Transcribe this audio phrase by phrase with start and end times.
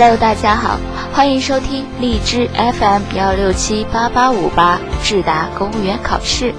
[0.00, 0.78] Hello，大家好，
[1.12, 6.54] 欢迎收听荔枝 FM 幺六七八八五八智达公务员考试，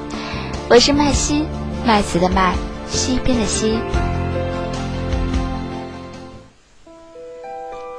[0.69, 1.45] 我是麦西，
[1.85, 2.53] 麦子的麦，
[2.89, 3.79] 西边的西。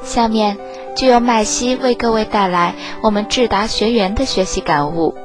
[0.04, 0.58] 下面
[0.94, 5.16] 就由麦西为各位带来我们智达学员的学习感悟。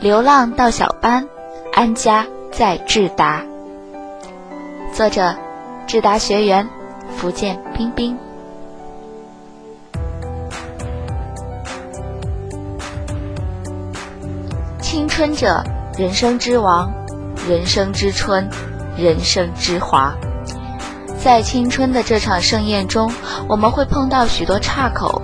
[0.00, 1.28] 流浪到小班，
[1.72, 3.44] 安家在智达。
[4.92, 5.36] 作者：
[5.86, 6.68] 智达学员。
[7.18, 8.16] 福建冰冰，
[14.80, 15.64] 青春者，
[15.98, 16.88] 人生之王，
[17.48, 18.48] 人生之春，
[18.96, 20.14] 人生之华。
[21.18, 23.10] 在青春的这场盛宴中，
[23.48, 25.20] 我们会碰到许多岔口，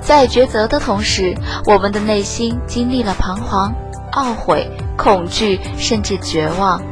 [0.00, 1.32] 在抉择的同时，
[1.64, 3.72] 我们的内心经历了彷徨、
[4.14, 4.68] 懊悔、
[4.98, 6.82] 恐惧，甚至绝望。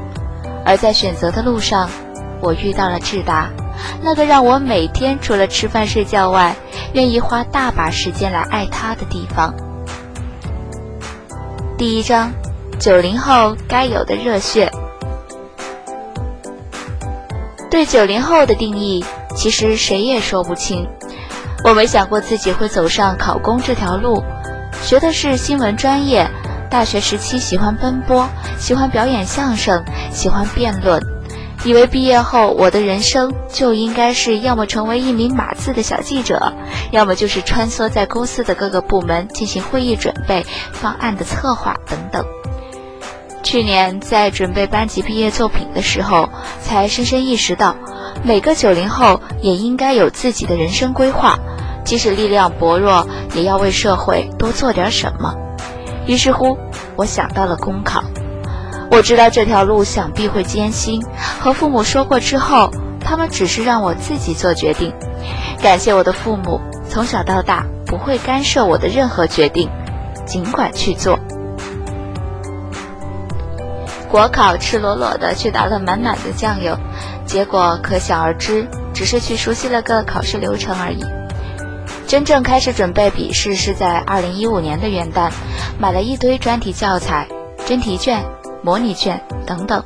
[0.64, 1.90] 而在选择的路上，
[2.40, 3.50] 我遇到了智达。
[4.02, 6.56] 那个让我每天除了吃饭睡觉外，
[6.92, 9.54] 愿意花大把时间来爱他的地方。
[11.76, 12.32] 第一章，
[12.78, 14.70] 九零后该有的热血。
[17.70, 20.88] 对九零后的定义，其实谁也说不清。
[21.64, 24.22] 我没想过自己会走上考公这条路，
[24.82, 26.30] 学的是新闻专业。
[26.70, 31.13] 大学时期喜欢奔波，喜欢表演相声，喜欢辩论。
[31.64, 36.52] 以为毕业后我的人生就应该是要么成为一名码字的小记者，
[36.90, 42.24] 要么就是穿梭在公司的各个部门进行会议准备、方案的策划等等。
[43.42, 46.28] 去年在准备班级毕业作品的时候，
[46.60, 47.76] 才深深意识到，
[48.22, 51.38] 每个九零后也应该有自己的人生规划，
[51.84, 55.34] 即使力量薄弱，也要为社会多做点什么。
[56.06, 56.58] 于是乎，
[56.96, 58.04] 我想到了公考。
[58.94, 61.04] 我知道这条路想必会艰辛，
[61.40, 64.94] 和父母说过之后，他们只是让我自己做决定。
[65.60, 69.68] 感谢我的父母，从小到大不会干涉我的任何决定，
[70.24, 71.18] 尽管去做。
[74.08, 76.78] 国考赤裸裸的去打了满满的酱油，
[77.26, 81.04] 结果可想而知，只是去熟悉了个考试流程而已。
[82.06, 85.32] 真正开始准备笔试是在二零一五年的元旦，
[85.80, 87.26] 买了一堆专题教材、
[87.66, 88.24] 真题卷。
[88.64, 89.84] 模拟卷等等，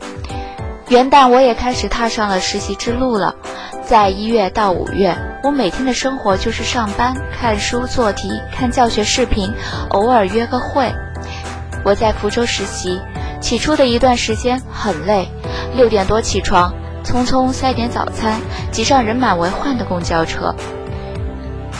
[0.87, 3.35] 元旦我也开始踏上了实习之路了。
[3.85, 9.53] 在一月到五月，我每天的生活就是上班、看书、做题、看教学视频，
[9.89, 10.93] 偶尔约个会。
[11.85, 13.01] 我在福州实习，
[13.41, 15.29] 起初的一段时间很累，
[15.75, 16.73] 六点多起床，
[17.03, 18.41] 匆匆塞点早餐，
[18.71, 20.55] 挤上人满为患的公交车。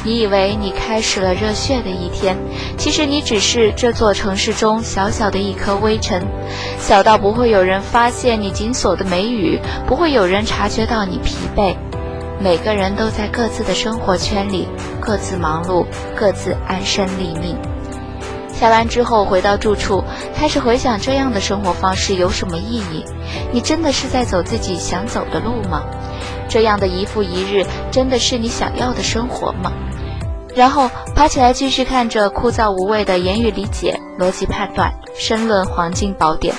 [0.05, 2.37] 你以为你开始了热血的一天，
[2.79, 6.23] 其实你只是这座城市中小小的一颗微尘，
[6.79, 11.75] 小到不会有人发现你紧锁的眉宇，不会有人察觉到你疲惫。
[12.41, 14.69] 每个人都在各自的生活圈里，
[15.01, 15.85] 各自忙碌，
[16.15, 17.57] 各自安身立命。
[18.53, 20.05] 下班之后回到住处，
[20.37, 23.05] 开始回想这样的生活方式有什么意义？
[23.53, 25.83] 你真的是在走自己想走的路吗？
[26.49, 29.73] 这样的一复一日，真的是你想要的生活吗？
[30.55, 36.55] 然后爬起来继续看着枯燥无味的言语理解、逻辑判断、申论黄金宝典。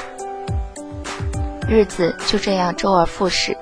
[1.68, 3.58] 日子就这样周而复始。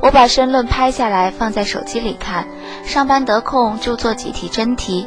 [0.00, 2.46] 我把申论拍下来放在手机里看，
[2.84, 5.06] 上班得空就做几题真题，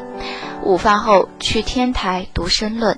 [0.63, 2.97] 午饭后去天台读申论。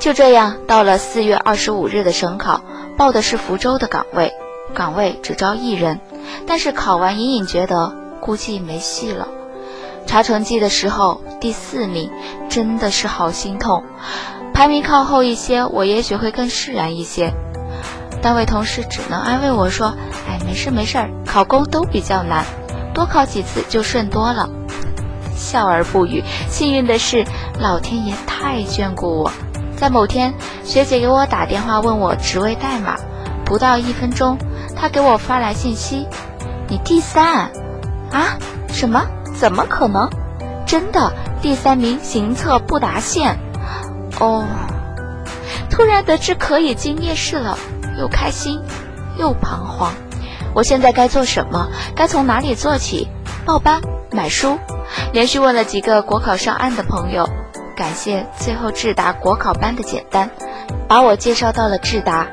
[0.00, 2.62] 就这样到了四月二十五日的省考，
[2.96, 4.32] 报的是福州的岗位，
[4.74, 6.00] 岗位只招一人，
[6.46, 9.28] 但是考完隐隐觉得估计没戏了。
[10.06, 12.10] 查成绩的时候，第四名，
[12.48, 13.84] 真的是好心痛。
[14.52, 17.32] 排名靠后一些，我也许会更释然一些。
[18.20, 19.94] 单位同事只能安慰我说
[20.28, 22.44] ：“哎，没事没事，考公都比较难，
[22.92, 24.48] 多考几次就顺多了。”
[25.36, 26.22] 笑而不语。
[26.50, 27.24] 幸运的是，
[27.58, 29.32] 老天爷太眷顾我。
[29.74, 32.96] 在某天，学姐给我打电话问我职位代码，
[33.46, 34.36] 不到一分钟，
[34.80, 36.08] 他给我发来信息
[36.66, 37.50] ：“你第三，
[38.10, 38.38] 啊？
[38.68, 39.06] 什么？”
[39.36, 40.08] 怎么可能？
[40.66, 41.12] 真的，
[41.42, 43.38] 第三名行测不达线。
[44.18, 44.44] 哦，
[45.70, 47.58] 突然得知可以进面试了，
[47.98, 48.60] 又开心
[49.18, 49.92] 又彷徨。
[50.54, 51.68] 我现在该做什么？
[51.94, 53.08] 该从哪里做起？
[53.44, 53.80] 报班、
[54.10, 54.58] 买书？
[55.12, 57.28] 连续问了几个国考上岸的朋友，
[57.76, 60.30] 感谢最后智达国考班的简单，
[60.88, 62.26] 把我介绍到了智达。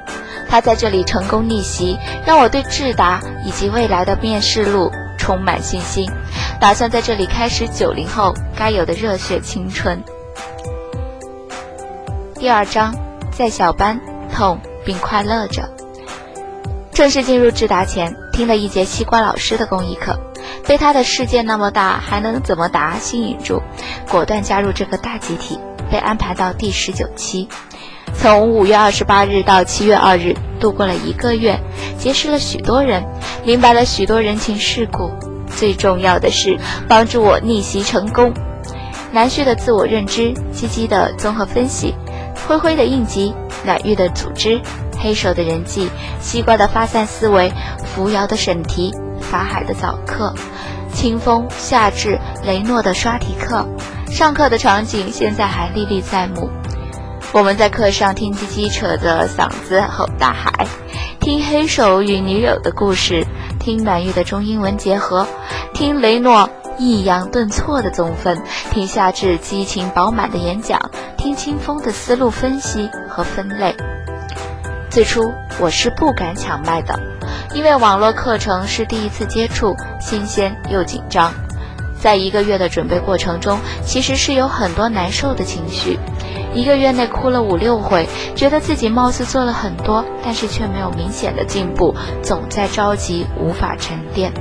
[0.49, 6.09] 他在这里成功逆袭，让我对智达以及未来的面试路充满信心。
[6.59, 10.03] 打算在这里开始九零后该有的热血青春。
[12.35, 12.95] 第二章，
[13.31, 13.99] 在小班
[14.31, 15.69] 痛并快乐着。
[16.91, 20.19] 正式进入智达前，听了一节西瓜老师的公益课，
[20.65, 23.61] 被他的世界那么大，还能怎么答吸引住，
[24.09, 25.59] 果断加入这个大集体，
[25.91, 27.47] 被安排到第十九期。
[28.13, 31.59] 从五月二十八日到七月二日，度过了一个月，
[31.97, 33.03] 结识了许多人，
[33.45, 35.11] 明白了许多人情世故。
[35.55, 36.57] 最重要的是，
[36.87, 38.33] 帮助我逆袭成功。
[39.11, 41.95] 南旭的自我认知，积极的综合分析，
[42.47, 43.33] 灰灰的应急，
[43.65, 44.59] 暖玉的组织，
[44.99, 45.89] 黑手的人际，
[46.19, 47.51] 西瓜的发散思维，
[47.85, 50.33] 扶摇的审题，法海的早课，
[50.93, 53.65] 清风、夏至、雷诺的刷题课，
[54.11, 56.49] 上课的场景现在还历历在目。
[57.33, 60.65] 我们在课上听鸡鸡扯着嗓子吼大海，
[61.19, 63.25] 听黑手与女友的故事，
[63.59, 65.27] 听暖玉的中英文结合，
[65.73, 68.41] 听雷诺抑扬顿挫的总分，
[68.71, 73.75] 听夏至激情饱满的演讲，听清风的思路分析和分类。
[74.89, 76.97] 最初我是不敢抢麦的，
[77.53, 81.33] 因为网络课程是第一次接触，新鲜又紧张。
[82.07, 85.99] 在一个月的准备过程中，其实是有很多难受的情绪。
[86.53, 91.93] 一个月内哭了五六回，觉得自己貌似做了很多，但是却没有明显的进步，
[92.23, 94.31] 总在着急，无法沉淀。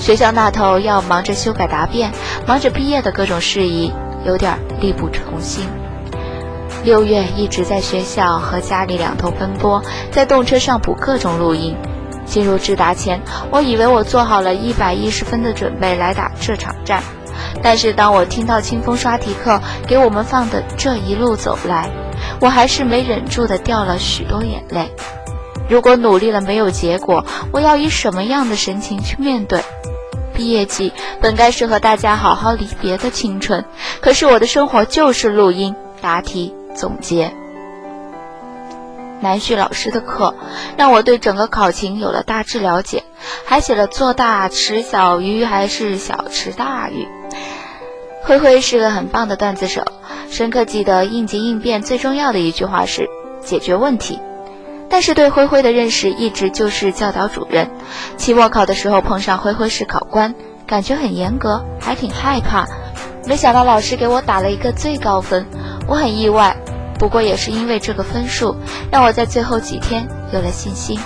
[0.00, 2.10] 学校那头要忙着修改答辩，
[2.48, 3.92] 忙着毕业的各种事宜，
[4.26, 5.68] 有点力不从心。
[6.82, 9.80] 六月一直在学校和家里两头奔波，
[10.10, 11.76] 在动车上补各种录音。
[12.28, 13.20] 进入智达前，
[13.50, 17.02] 我以为我做好了一百一十分的准备来打这场战。
[17.62, 21.90] 但是当我听到清风刷题课给我们放的这一路走来，
[22.40, 24.90] 我还是没忍住的掉了许多眼泪。
[25.68, 29.62] 如果努力了没有结果，我要以什么样的神情去面对？
[30.34, 33.64] 毕业季本该是和大家好好离别的青春，
[34.00, 37.32] 可是我的生活就是录音、答题、总结。
[39.20, 40.34] 南旭老师的课
[40.76, 43.04] 让我对整个考情有了大致了解，
[43.44, 47.06] 还写了做大吃小鱼还是小吃大鱼。
[48.22, 49.82] 灰灰是个很棒的段子手，
[50.30, 53.08] 深刻记得应急应变最重要的一句话是
[53.42, 54.20] 解决问题。
[54.90, 57.70] 但是对灰灰的认识一直就是教导主任。
[58.16, 60.34] 期末考的时候碰上灰灰是考官，
[60.66, 62.66] 感觉很严格，还挺害怕。
[63.26, 65.46] 没想到老师给我打了一个最高分，
[65.86, 66.56] 我很意外。
[66.98, 68.56] 不过也是因为这个分数，
[68.90, 70.98] 让我在最后几天有了信心。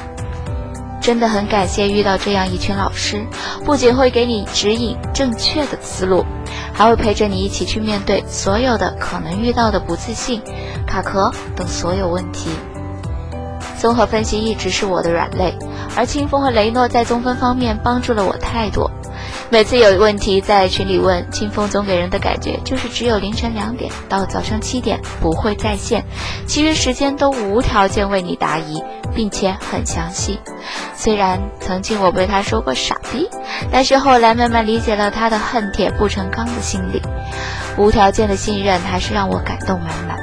[1.01, 3.27] 真的很感谢遇到这样一群老师，
[3.65, 6.25] 不仅会给你指引正确的思路，
[6.73, 10.41] 还会陪着你一起去面对所有的可能遇到的不自信、
[10.87, 12.51] 卡壳等所有问题。
[13.81, 15.59] 综合分析一直是我的软肋，
[15.97, 18.92] 而清风和雷诺在综分方面帮助了我太多。
[19.53, 26.07] 每次有问题在群里问，清风总给人的感觉就是只有凌晨两点到早上七点不会在线，
[26.47, 28.83] 其余时间都无条件为你答疑，
[29.15, 30.41] 并且很详细。
[30.97, 33.29] 虽然曾经我被他说过傻逼，
[33.71, 37.03] 但是后来慢慢理解了他的恨铁不成钢的心理，
[37.77, 40.17] 无条件的信任还是让我感动满满。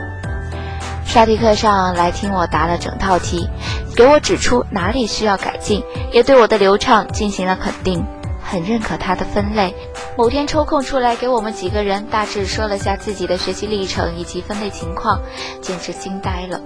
[1.06, 3.48] 刷题课上来听我答了整套题，
[3.96, 8.04] 给我指出哪里需要改进，也对我的流畅进行了肯定。
[8.50, 9.76] 很认可他的分类。
[10.18, 15.22] 某天抽空出来给我们几个人大致说了下自己的学习历程以及分类情况，
[15.62, 16.60] 简直惊呆了，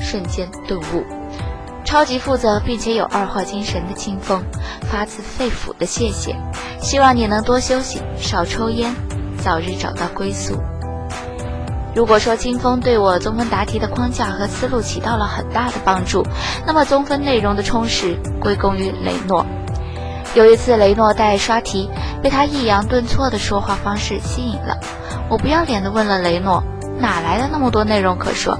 [0.00, 1.04] 瞬间顿悟。
[1.84, 4.42] 超级负责并且有二话精神的清风，
[4.90, 6.34] 发自肺腑的谢谢。
[6.80, 8.92] 希望你能多休息，少抽烟，
[9.38, 10.58] 早日找到归宿。
[11.94, 16.26] 如果说清风对我综分答题的框架和思路起到了很大的帮助，
[16.66, 19.46] 那么综分内容的充实归功于雷诺。
[20.36, 21.88] 有一次，雷诺带刷题，
[22.22, 24.76] 被他抑扬顿挫的说话方式吸引了。
[25.30, 26.62] 我不要脸地问了雷诺
[27.00, 28.58] ：“哪来的那么多内容可说？”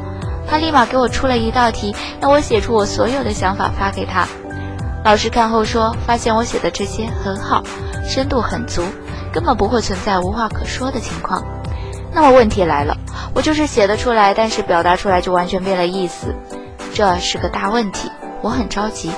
[0.48, 4.26] 他立马给我出了一道题，让我写出我所有的想法发给他。
[5.04, 7.62] 老师看后说：“发现我写的这些很好，
[8.08, 8.82] 深度很足，
[9.30, 11.44] 根本不会存在无话可说的情况。”
[12.10, 12.96] 那么问题来了，
[13.34, 16.34] 我就是写得出来，但是表达出来就完全变了意思，
[16.94, 19.12] 这是个大问题，我很着急。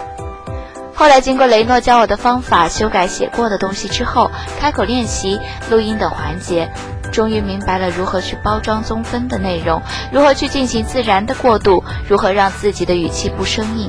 [0.99, 5.41] 后来经过雷诺教我的方法，修改写过的东西之后，开口练习、
[5.71, 6.73] 录音等环节，
[7.13, 13.89] 终于明白了如何去包装综分的内容，如何去进行自然的过渡，如何让自己的语气不生硬。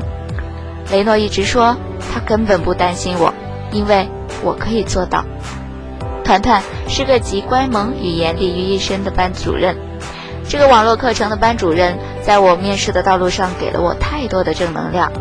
[0.92, 1.76] 雷诺一直说
[2.14, 3.34] 他根本不担心我，
[3.72, 4.08] 因为
[4.44, 5.26] 我可以做到。
[6.24, 9.76] 团团是个集乖萌与严厉于一身的班主任，
[10.48, 15.12] 这个网络课程的班主任，在我面试的道路上给了我太多的正能量。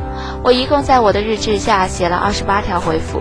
[0.43, 3.21] 我一共在我的日志下写了二十八条回复，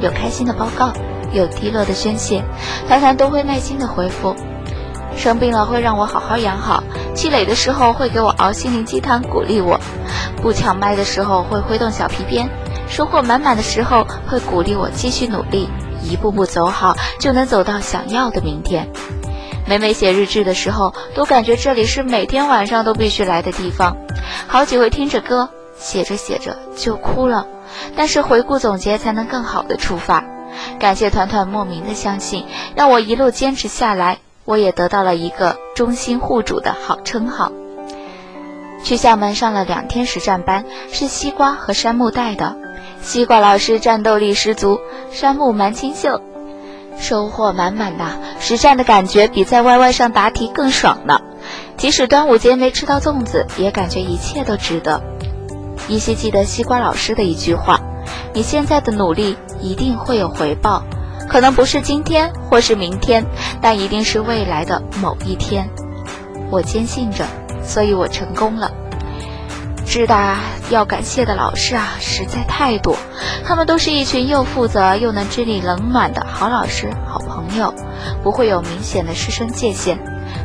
[0.00, 0.92] 有开心的报告，
[1.32, 2.42] 有低落的宣泄，
[2.86, 4.34] 团团都会耐心的回复。
[5.16, 6.84] 生病了会让我好好养好，
[7.14, 9.80] 气馁的时候会给我熬心灵鸡汤鼓励我，
[10.42, 12.48] 不抢麦的时候会挥动小皮鞭，
[12.86, 15.70] 收获满满的时候，会鼓励我继续努力，
[16.02, 18.86] 一步步走好，就能走到想要的明天。
[19.66, 23.96] 每每写日志的时候，都感觉这里是每天晚上都必须来的地方。
[24.46, 27.46] 好几回听着歌，写着写着就哭了。
[27.96, 30.24] 但是回顾总结，才能更好的出发。
[30.78, 34.18] 感谢团团莫名的相信，让我一路坚持下来。
[34.44, 37.50] 我也得到了一个忠心护主的好称号。
[38.84, 42.56] 去厦门上了两天实战班，是西瓜和山木带的。
[43.02, 44.78] 西瓜老师战斗力十足，
[45.10, 46.22] 山木蛮清秀。
[46.96, 48.04] 收获满满的
[48.38, 51.20] 实战的感觉比在 YY 上答题更爽呢。
[51.76, 55.02] 即使端午节没吃到粽子，也感觉一切都值得。
[55.88, 57.80] 依稀记得西瓜老师的一句话
[58.34, 60.82] ：“你现在的努力一定会有回报，
[61.28, 63.24] 可能不是今天或是明天，
[63.60, 65.68] 但一定是未来的某一天。”
[66.50, 67.24] 我坚信着，
[67.64, 68.70] 所以我成功了。
[69.84, 70.38] 志大
[70.70, 72.96] 要感谢的老师啊，实在太多。
[73.44, 77.72] 他们都是一群又负责又能知你冷暖的好老师、好朋友，
[78.22, 79.98] 不会有明显的师生界限。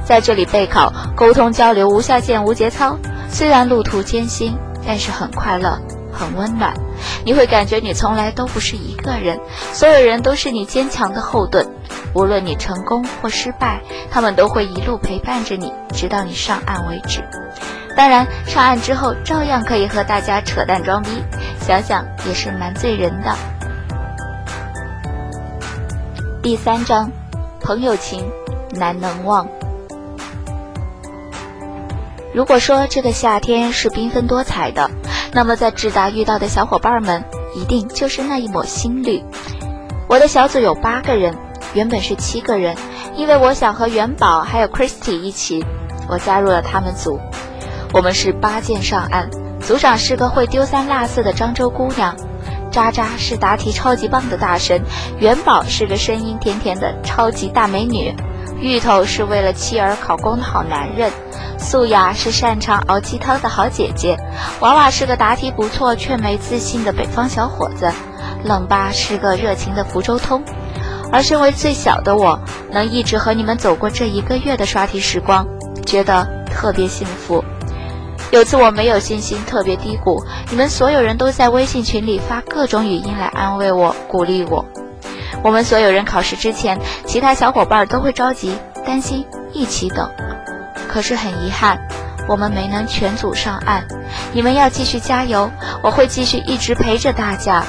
[0.06, 2.98] 在这里备考、沟通交流无下限、无节操。
[3.30, 5.80] 虽然路途艰辛，但是很快乐、
[6.12, 6.74] 很温暖。
[7.24, 9.40] 你会感觉你从来都不是一个人，
[9.74, 11.68] 所有人都是你坚强的后盾。
[12.14, 17.24] 无论你成功或失败，他们都会一路陪伴着你，直到你上岸为止。
[17.96, 21.10] 当然，上岸之后照样可以和大家扯淡装逼，
[21.60, 23.36] 想想也是蛮醉人的。
[26.42, 27.12] 第三章，
[27.62, 28.26] 朋友情
[28.74, 29.48] 难能忘。
[32.34, 34.90] 如果说这个夏天是缤纷多彩的，
[35.34, 39.22] 那么在智达遇到的小伙伴们，一定就是那一抹新绿。
[40.08, 41.36] 我的小组有八个人，
[41.74, 42.78] 原本是七个人，
[43.18, 45.66] 因为我想和元宝还有 Christy 一起，
[46.08, 47.20] 我加入了他们组。
[47.94, 52.16] 我们是八件上岸，组长是个会丢三落四的漳州姑娘，
[52.72, 54.82] 渣渣是答题超级棒的大神，
[55.20, 58.16] 元宝是个声音甜甜的超级大美女，
[58.62, 61.12] 芋头是为了妻儿考公的好男人，
[61.58, 64.16] 素雅是擅长熬鸡汤的好姐姐，
[64.60, 67.92] 娃娃是个答题不错却没自信的北方小伙子，
[68.44, 70.44] 冷巴是个热情的福州通，
[71.12, 72.40] 而身为最小的我，
[72.70, 75.48] 能一直和你们走过这一个月的刷题时光，
[75.84, 77.44] 觉得特别幸福。
[78.30, 84.64] 有次我没有信心，特别低谷，你们所有人都在微信群里发各种语音来安慰我、鼓励我。
[85.44, 88.56] 我们所有人考试之前，其他小伙伴都会着急、
[88.86, 90.10] 担心，一起等。
[90.88, 91.80] 可是很遗憾，
[92.28, 93.86] 我们没能全组上岸。
[94.34, 95.50] 你们要继续加油，
[95.82, 97.64] 我会继续一直陪着大家。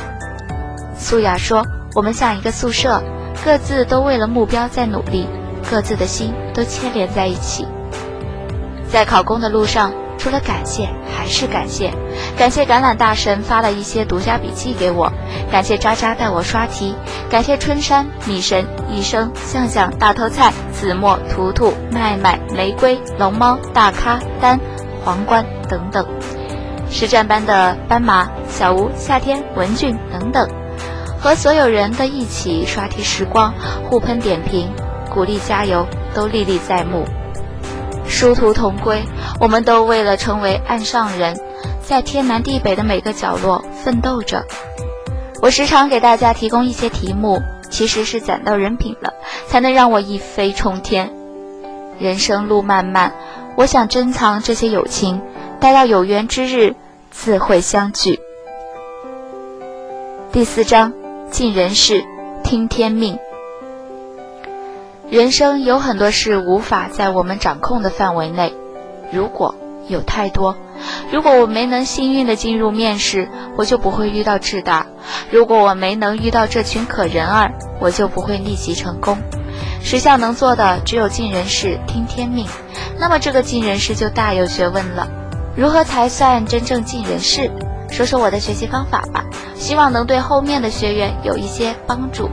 [0.99, 3.03] 素雅说：“我们像一个宿舍，
[3.45, 5.27] 各自都为了目标在努力，
[5.71, 7.67] 各自的心都牵连在一起。
[8.91, 11.93] 在考公的路上。”除了感谢还是感谢，
[12.39, 15.13] 感谢橄榄大神发了一些独家笔记给我，
[15.51, 16.95] 感谢渣渣带我刷题，
[17.29, 24.61] 感谢春山、米神、医生、向向、大头菜、子墨、图图、麦麦、玫瑰、龙猫、大咖、丹、
[25.05, 26.07] 皇冠等等，
[26.89, 30.49] 实战班的斑马、小吴、夏天、文俊等等，
[31.19, 33.53] 和所有人的一起刷题时光，
[33.91, 34.71] 互喷点评，
[35.11, 37.05] 鼓励加油，都历历在目。
[38.13, 39.03] 殊途同归，
[39.41, 41.37] 我们都为了成为岸上人，
[41.83, 44.45] 在天南地北的每个角落奋斗着。
[45.41, 47.41] 我时常给大家提供一些题目，
[47.71, 49.13] 其实是攒到人品了，
[49.49, 51.11] 才能让我一飞冲天。
[51.99, 53.13] 人生路漫漫，
[53.57, 55.21] 我想珍藏这些友情，
[55.59, 56.77] 待到有缘之日，
[57.11, 58.21] 自会相聚。
[60.31, 60.93] 第四章，
[61.31, 62.05] 尽人事，
[62.45, 63.19] 听天命。
[65.13, 68.55] 人生有很多事无法在我们掌控的范围内，
[69.13, 69.55] 如果
[69.87, 70.57] 有太多，
[71.13, 73.29] 如果我没能幸运的进入面试，
[73.59, 74.87] 我就不会遇到智达；
[75.31, 79.19] 如果我没能遇到这群可人儿，我就不会逆袭成功。
[79.83, 82.47] 时下能做的只有尽人事，听天命。
[82.99, 85.07] 那么这个尽人事就大有学问了。
[85.55, 87.51] 如何才算真正尽人事？
[87.91, 89.27] 说说我的学习方法吧，
[89.57, 92.31] 希望能对后面的学员有一些帮助。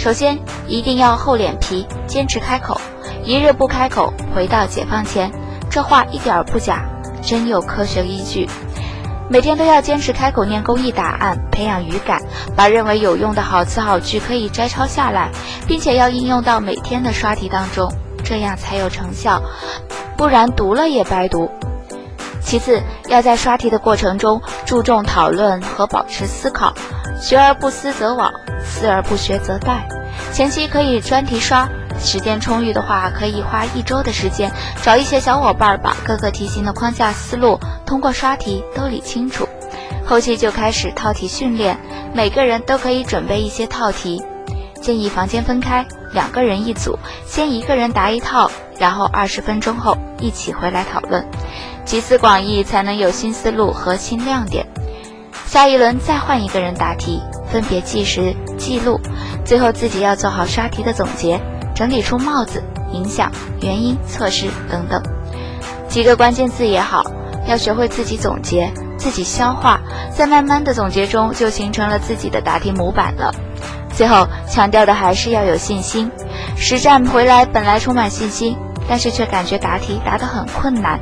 [0.00, 2.80] 首先，一定要厚脸皮，坚持开口。
[3.22, 5.30] 一日不开口，回到解放前。
[5.68, 6.82] 这话一点儿不假，
[7.20, 8.48] 真有科学依据。
[9.28, 12.18] 每天都要坚持开口念公益答案，培养语感，
[12.56, 15.28] 把认为有用的好词好句可以摘抄下来，
[15.66, 17.92] 并且要应用到每天的刷题当中，
[18.24, 19.42] 这样才有成效。
[20.16, 21.50] 不然读了也白读。
[22.40, 26.72] 其次，要在刷题的过程中注重讨论和保持思考。
[27.20, 28.30] 学而不思则罔，
[28.80, 29.80] 思而不学则殆。
[30.32, 31.68] 前期可以专题刷，
[31.98, 34.50] 时间充裕的话，可以花一周的时间，
[34.82, 39.46] 找一些小伙伴把各个题型的框架思路通过刷题都理清楚。
[40.06, 41.78] 后期就开始套题训练，
[42.14, 44.22] 每个人都可以准备一些套题。
[44.80, 51.22] 建议房间分开，两个人一组，先一个人答一套，然后二十分钟后一起回来讨论，
[51.84, 54.66] 集思广益才能有新思路和新亮点。
[55.46, 57.20] 下一轮再换一个人答题，
[57.52, 59.00] 分别计时记录，
[59.42, 61.40] 最后自己要做好刷题的总结，
[61.74, 62.62] 整理出帽子、
[62.92, 65.02] 影响、原因、措施等等。
[65.88, 67.02] 几个关键字也好，
[67.48, 69.80] 要学会自己总结、自己消化，
[70.14, 73.34] 在慢慢的总结中就形成了自己的答题模板了。
[73.92, 76.10] 最后强调的还是要有信心，
[76.56, 78.56] 实战回来本来充满信心，
[78.88, 81.00] 但是却感觉答题答得很困难，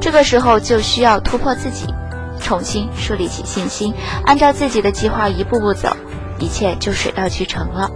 [0.00, 1.92] 这个时候就需要突破自己，
[2.40, 3.92] 重新树立起信心，
[4.24, 5.94] 按照自己的计划一步步走，
[6.40, 7.88] 一切就水到渠成了。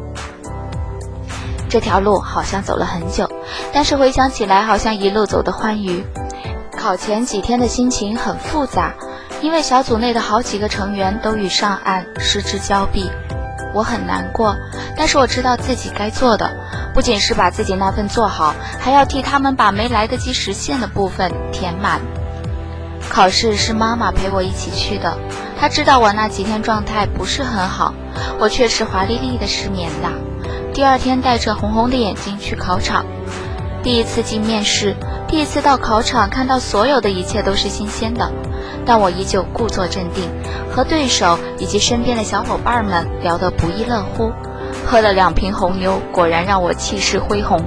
[1.68, 3.28] 这条路好像走了很久，
[3.72, 6.04] 但是回想起来好像一路走得欢愉。
[6.78, 8.94] 考前几天的心情很复杂，
[9.40, 13.10] 因为小组内的好几个成员都与上岸失之交臂。
[13.72, 14.54] 我很难过，
[14.96, 16.48] 但是我知道自己该做的，
[16.94, 22.00] 不仅是把自己那份做好，还要替他们把没来得及实现的部分填满。
[23.08, 25.16] 考试是妈妈陪我一起去的，
[25.64, 27.94] 他知道我那几天状态不是很好，
[28.38, 30.12] 我确实华丽丽的失眠了。
[30.74, 33.06] 第二天带着红红的眼睛去考场，
[33.82, 34.94] 第一次进面试，
[35.26, 38.30] 第一次到考场看到所有的一切都是新鲜的。
[38.84, 40.28] 但我依旧故作镇定，
[40.70, 44.34] 和对手以及身边的小伙伴们聊得不亦乐乎。
[44.84, 47.58] 喝了两瓶红牛，果然让我气势恢宏。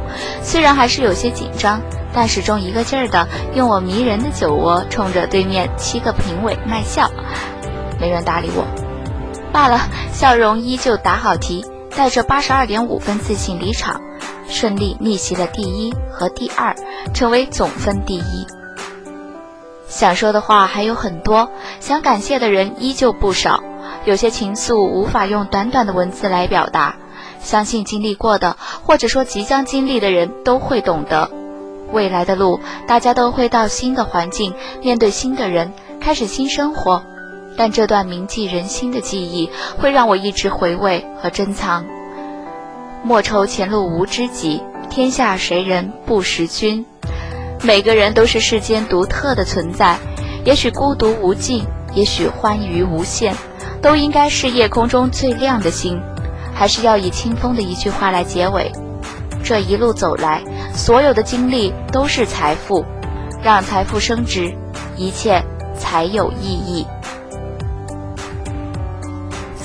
[0.43, 1.81] 虽然还是有些紧张，
[2.13, 7.09] 但始终一个劲儿的用我迷人的酒窝冲着对面七个评委卖笑。
[7.99, 8.65] 没人搭理我，
[9.51, 9.79] 罢了，
[10.11, 14.01] 笑容依旧答好题，带着八十二点五分自信离场，
[14.47, 16.75] 顺利逆袭了第一和第二，
[17.13, 18.45] 成为总分第一。
[19.87, 21.49] 想说的话还有很多，
[21.79, 23.63] 想感谢的人依旧不少，
[24.05, 26.95] 有些情愫无法用短短的文字来表达。
[27.39, 31.31] 相信经历过的，或者说即将经历的人都会懂得。
[31.93, 37.01] 未来的路，大家都会到新的环境，面对新的人，开始新生活。
[37.57, 41.85] 但这段铭记人心的记忆，会让我一直回味和珍藏。
[43.03, 46.85] 莫愁前路无知己，天下谁人不识君。
[47.63, 49.97] 每个人都是世间独特的存在，
[50.45, 51.65] 也许孤独无尽，
[51.95, 53.35] 也许欢愉无限，
[53.81, 55.99] 都应该是夜空中最亮的星。
[56.53, 58.71] 还是要以清风的一句话来结尾：
[59.43, 60.43] 这一路走来，
[60.73, 62.85] 所有的经历都是财富，
[63.41, 64.55] 让财富升值，
[64.95, 65.43] 一切
[65.75, 66.85] 才有意义。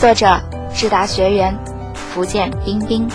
[0.03, 0.37] 作者：
[0.75, 1.57] 智达学员，
[1.95, 3.09] 福建冰冰。